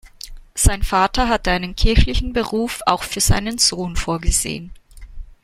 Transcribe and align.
Sein 0.55 0.81
Vater 0.81 1.29
hatte 1.29 1.51
einen 1.51 1.75
kirchlichen 1.75 2.33
Beruf 2.33 2.81
auch 2.87 3.03
für 3.03 3.21
seinen 3.21 3.59
Sohn 3.59 3.95
vorgesehen. 3.95 4.71